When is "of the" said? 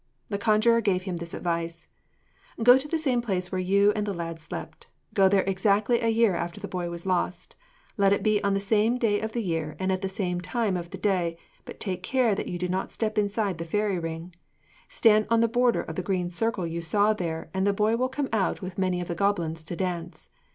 9.19-9.43, 10.75-10.97, 15.83-16.01, 19.01-19.13